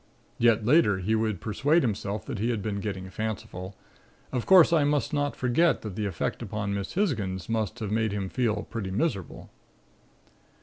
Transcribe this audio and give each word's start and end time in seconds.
Yet, 0.39 0.65
later, 0.65 0.97
he 0.97 1.13
would 1.13 1.39
persuade 1.39 1.83
himself 1.83 2.25
that 2.25 2.39
he 2.39 2.49
had 2.49 2.63
been 2.63 2.79
getting 2.79 3.11
fanciful. 3.11 3.75
Of 4.31 4.47
course, 4.47 4.73
I 4.73 4.83
must 4.83 5.13
not 5.13 5.35
forget 5.35 5.83
that 5.83 5.95
the 5.95 6.07
effect 6.07 6.41
upon 6.41 6.73
Miss 6.73 6.93
Hisgins 6.95 7.47
must 7.47 7.77
have 7.77 7.91
made 7.91 8.11
him 8.11 8.27
feel 8.27 8.63
pretty 8.63 8.89
miserable. 8.89 9.51